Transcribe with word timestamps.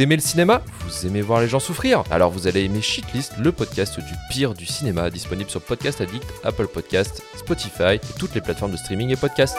Vous 0.00 0.04
aimez 0.04 0.16
le 0.16 0.22
cinéma 0.22 0.62
Vous 0.86 1.06
aimez 1.06 1.20
voir 1.20 1.42
les 1.42 1.46
gens 1.46 1.60
souffrir 1.60 2.04
Alors 2.10 2.30
vous 2.30 2.46
allez 2.46 2.64
aimer 2.64 2.80
Shitlist, 2.80 3.34
le 3.36 3.52
podcast 3.52 4.00
du 4.00 4.14
pire 4.30 4.54
du 4.54 4.64
cinéma, 4.64 5.10
disponible 5.10 5.50
sur 5.50 5.60
Podcast 5.60 6.00
Addict, 6.00 6.24
Apple 6.42 6.68
Podcast, 6.68 7.22
Spotify 7.36 7.96
et 7.96 8.18
toutes 8.18 8.34
les 8.34 8.40
plateformes 8.40 8.72
de 8.72 8.78
streaming 8.78 9.10
et 9.10 9.16
podcast. 9.16 9.58